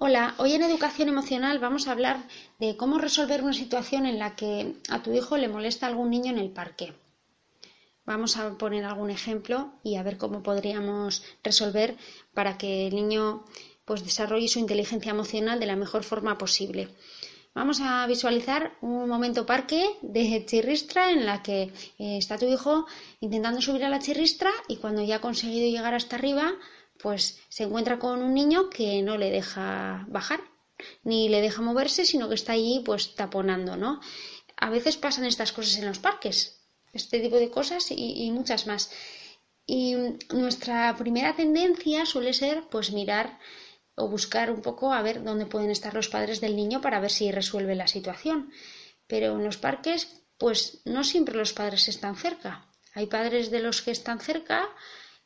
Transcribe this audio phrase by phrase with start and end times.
[0.00, 2.22] Hola, hoy en Educación Emocional vamos a hablar
[2.60, 6.30] de cómo resolver una situación en la que a tu hijo le molesta algún niño
[6.30, 6.94] en el parque.
[8.04, 11.96] Vamos a poner algún ejemplo y a ver cómo podríamos resolver
[12.32, 13.44] para que el niño
[13.84, 16.90] pues, desarrolle su inteligencia emocional de la mejor forma posible.
[17.52, 22.86] Vamos a visualizar un momento parque de chirristra en la que eh, está tu hijo
[23.18, 26.52] intentando subir a la chirristra y cuando ya ha conseguido llegar hasta arriba,
[26.98, 30.40] pues se encuentra con un niño que no le deja bajar,
[31.02, 34.00] ni le deja moverse, sino que está allí pues taponando, ¿no?
[34.56, 36.60] A veces pasan estas cosas en los parques,
[36.92, 38.90] este tipo de cosas y, muchas más.
[39.66, 39.94] Y
[40.32, 43.38] nuestra primera tendencia suele ser pues mirar
[43.94, 47.10] o buscar un poco a ver dónde pueden estar los padres del niño para ver
[47.10, 48.50] si resuelve la situación.
[49.06, 52.66] Pero en los parques, pues no siempre los padres están cerca.
[52.94, 54.68] Hay padres de los que están cerca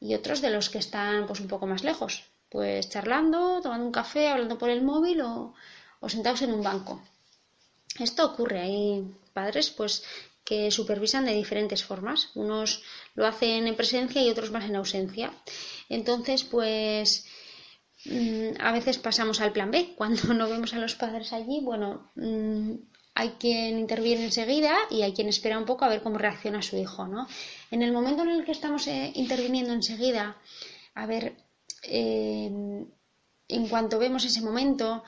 [0.00, 3.92] y otros de los que están pues un poco más lejos, pues charlando, tomando un
[3.92, 5.54] café, hablando por el móvil o,
[6.08, 7.02] sentados en un banco.
[7.98, 10.02] Esto ocurre, hay padres pues
[10.44, 12.82] que supervisan de diferentes formas, unos
[13.14, 15.32] lo hacen en presencia y otros más en ausencia.
[15.88, 17.26] Entonces, pues
[18.06, 22.10] mm, a veces pasamos al plan B, cuando no vemos a los padres allí, bueno,
[22.16, 22.74] mm,
[23.14, 26.76] hay quien interviene enseguida y hay quien espera un poco a ver cómo reacciona su
[26.76, 27.26] hijo, ¿no?
[27.70, 30.36] En el momento en el que estamos eh, interviniendo enseguida,
[30.94, 31.36] a ver,
[31.82, 32.50] eh,
[33.48, 35.02] en cuanto vemos ese momento,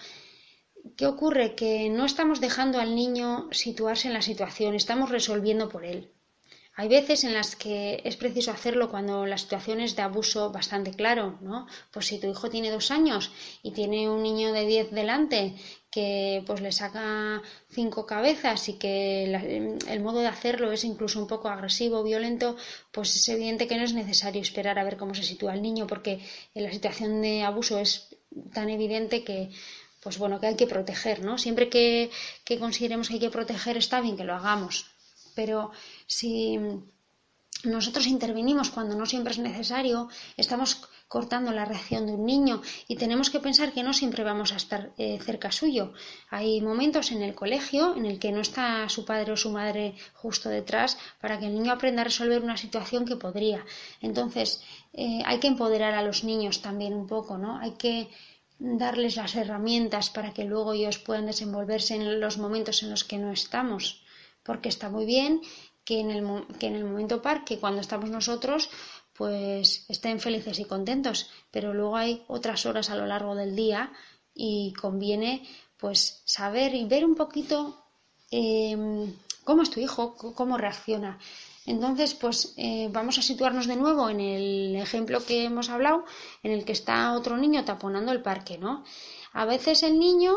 [0.96, 1.54] ¿qué ocurre?
[1.54, 6.10] Que no estamos dejando al niño situarse en la situación, estamos resolviendo por él.
[6.74, 10.92] Hay veces en las que es preciso hacerlo cuando la situación es de abuso bastante
[10.92, 11.66] claro, ¿no?
[11.90, 13.30] Pues si tu hijo tiene dos años
[13.62, 15.54] y tiene un niño de diez delante
[15.92, 19.24] que pues le saca cinco cabezas y que
[19.94, 22.56] el modo de hacerlo es incluso un poco agresivo, violento,
[22.90, 25.86] pues es evidente que no es necesario esperar a ver cómo se sitúa el niño
[25.86, 26.20] porque
[26.54, 28.08] en la situación de abuso es
[28.54, 29.50] tan evidente que
[30.02, 31.38] pues bueno, que hay que proteger, ¿no?
[31.38, 32.10] Siempre que,
[32.44, 34.86] que consideremos que hay que proteger está bien que lo hagamos,
[35.34, 35.70] pero
[36.06, 36.58] si
[37.64, 42.96] nosotros intervenimos cuando no siempre es necesario, estamos cortando la reacción de un niño y
[42.96, 45.92] tenemos que pensar que no siempre vamos a estar eh, cerca suyo.
[46.30, 49.94] Hay momentos en el colegio en el que no está su padre o su madre
[50.14, 53.62] justo detrás para que el niño aprenda a resolver una situación que podría.
[54.00, 54.62] Entonces,
[54.94, 57.58] eh, hay que empoderar a los niños también un poco, ¿no?
[57.58, 58.08] Hay que
[58.58, 63.18] darles las herramientas para que luego ellos puedan desenvolverse en los momentos en los que
[63.18, 64.02] no estamos
[64.42, 65.42] porque está muy bien
[65.84, 66.24] que en el,
[66.58, 68.70] que en el momento par, que cuando estamos nosotros,
[69.22, 73.92] pues estén felices y contentos, pero luego hay otras horas a lo largo del día
[74.34, 77.86] y conviene pues saber y ver un poquito
[78.32, 81.20] em, cómo es tu hijo, cómo reacciona.
[81.66, 86.04] Entonces, pues eh, vamos a situarnos de nuevo en el ejemplo que hemos hablado,
[86.42, 88.82] en el que está otro niño taponando el parque, ¿no?
[89.34, 90.34] A veces el niño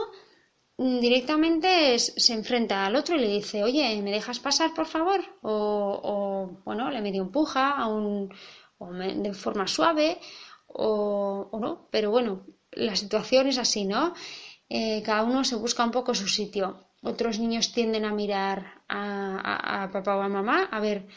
[0.77, 5.21] Mm, directamente se enfrenta al otro y le dice, oye, ¿me dejas pasar, por favor?
[5.41, 8.33] O, bueno, le medio empuja a un,
[8.77, 10.19] o de forma suave
[10.67, 14.13] o, no, pero bueno, la situación es así, ¿no?
[14.69, 16.79] Eh, cada uno se busca un poco su sitio.
[17.01, 21.07] Otros niños tienden a mirar a, papá o a mamá a ver,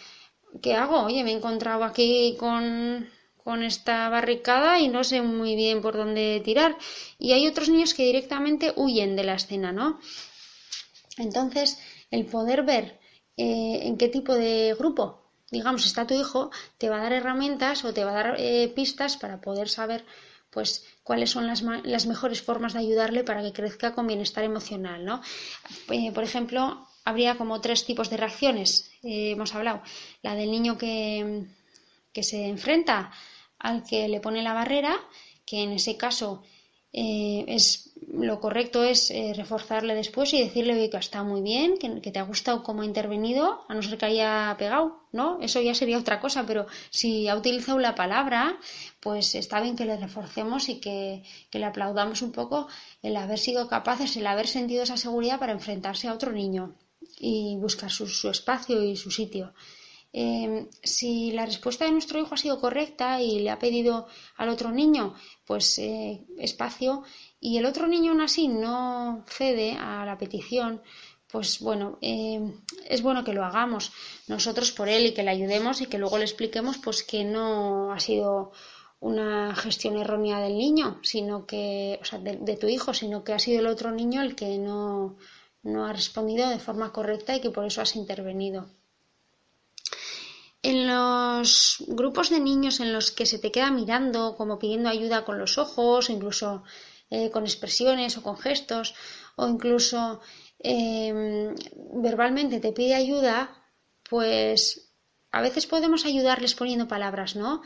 [0.62, 1.04] ¿qué hago?
[1.04, 3.08] Oye, me he encontrado aquí con
[3.48, 6.76] con esta barricada y no sé muy bien por dónde tirar.
[7.19, 9.98] Y hay otros niños que directamente huyen de la escena, ¿no?
[11.16, 11.78] Entonces,
[12.10, 13.00] el poder ver
[13.38, 17.84] eh, en qué tipo de grupo, digamos, está tu hijo, te va a dar herramientas
[17.84, 20.04] o te va a dar eh, pistas para poder saber
[20.50, 25.05] pues cuáles son las, las, mejores formas de ayudarle para que crezca con bienestar emocional,
[25.05, 25.20] ¿no?
[25.90, 29.82] Eh, por ejemplo, habría como tres tipos de reacciones, hemos hablado,
[30.22, 31.44] la del niño que,
[32.12, 33.12] que se enfrenta
[33.58, 34.96] al que le pone la barrera,
[35.44, 36.43] que en ese caso
[37.00, 42.10] eh, es lo correcto es eh, reforzarle después y decirle que está muy bien, que,
[42.10, 45.38] te ha gustado cómo ha intervenido, a no ser que haya pegado, ¿no?
[45.40, 48.58] Eso ya sería otra cosa, pero si ha utilizado la palabra,
[49.00, 51.22] pues está bien que le reforcemos y que,
[51.52, 52.68] le aplaudamos un poco
[53.02, 56.74] el haber sido capaces, el haber sentido esa seguridad para enfrentarse a otro niño
[57.18, 59.52] y buscar su espacio y su sitio.
[60.20, 64.49] Em, si la respuesta de nuestro hijo ha sido correcta y le ha pedido al
[64.49, 65.15] otro niño
[65.47, 67.05] pues eh, espacio
[67.38, 70.82] y el otro niño aún así no cede a la petición,
[71.31, 72.53] pues bueno, em,
[72.94, 73.93] es bueno que lo hagamos
[74.26, 77.93] nosotros por él y que le ayudemos y que luego le expliquemos pues que no
[77.93, 78.50] ha sido
[78.99, 83.38] una gestión errónea del niño, sino que, o sea, de, tu hijo, sino que ha
[83.38, 85.17] sido el otro niño el que no
[85.87, 88.69] ha respondido de forma correcta y que por eso has intervenido.
[90.62, 95.25] En los grupos de niños en los que se te queda mirando, como pidiendo ayuda
[95.25, 96.64] con los ojos, incluso
[97.10, 98.94] eh, con expresiones o con gestos,
[99.37, 100.20] o incluso
[100.58, 101.55] em,
[102.02, 103.37] verbalmente te pide ayuda,
[104.08, 104.90] pues
[105.31, 107.62] a veces podemos ayudarles poniendo palabras, ¿no?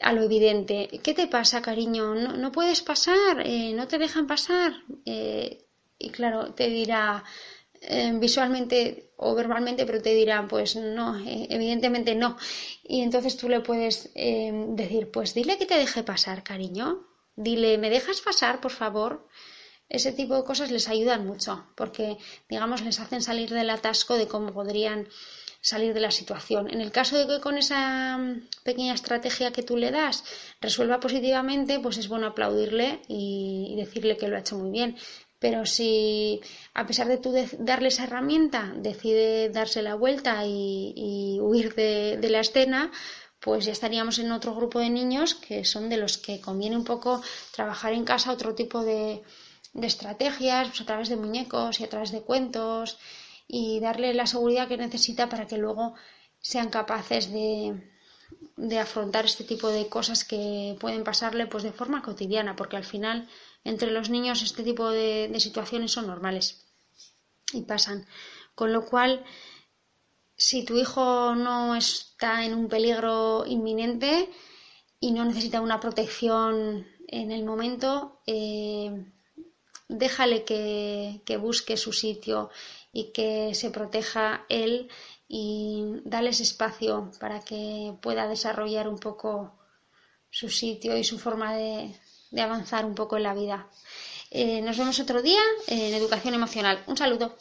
[0.00, 0.88] A lo evidente.
[1.02, 2.14] ¿Qué te pasa, cariño?
[2.14, 3.42] ¿No, puedes pasar?
[3.44, 4.72] Eh, ¿No te dejan pasar?
[5.04, 5.66] Eh,
[5.98, 7.22] y claro, te dirá,
[7.82, 12.36] eh, visualmente o verbalmente, pero te dirán, pues no, eh, evidentemente no.
[12.84, 17.06] Y entonces tú le puedes eh, decir, pues dile que te deje pasar, cariño.
[17.34, 19.26] Dile, ¿me dejas pasar, por favor?
[19.88, 22.18] Ese tipo de cosas les ayudan mucho, porque,
[22.48, 25.08] digamos, les hacen salir del atasco de cómo podrían
[25.60, 26.68] salir de la situación.
[26.70, 30.24] En el caso de que con esa mm, pequeña estrategia que tú le das
[30.60, 34.96] resuelva positivamente, pues es bueno aplaudirle y decirle que lo ha hecho muy bien.
[35.42, 36.40] Pero si
[36.72, 42.40] a pesar de tú darle esa herramienta decide darse la vuelta y, huir de, la
[42.46, 42.92] escena,
[43.40, 46.84] pues ya estaríamos en otro grupo de niños que son de los que conviene un
[46.84, 47.20] poco
[47.56, 49.22] trabajar en casa otro tipo de,
[49.92, 52.98] estrategias, pues a través de muñecos y a través de cuentos
[53.48, 55.94] y darle la seguridad que necesita para que luego
[56.38, 57.91] sean capaces de,
[58.56, 62.84] de afrontar este tipo de cosas que pueden pasarle pues de forma cotidiana, porque al
[62.84, 63.28] final
[63.64, 66.64] entre los niños este tipo de, situaciones son normales
[67.52, 68.06] y pasan.
[68.54, 69.24] Con lo cual,
[70.36, 74.28] si tu hijo no está en un peligro inminente
[75.00, 79.04] y no necesita una protección en el momento, eh,
[79.88, 82.50] déjale que, que, busque su sitio
[82.92, 84.88] y que se proteja él
[85.34, 89.50] y dales espacio para que pueda desarrollar un poco
[90.30, 91.98] su sitio y su forma de,
[92.30, 93.66] de avanzar un poco en la vida.
[94.30, 96.84] Eh, nos vemos otro día en educación emocional.
[96.86, 97.34] Un saludo.